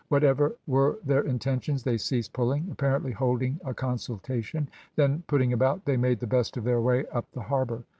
[0.09, 5.95] Whatever were their intentions, they ceased pulling, apparently holding a consultation; then putting about they
[5.95, 7.83] made the best of their way up the harbour.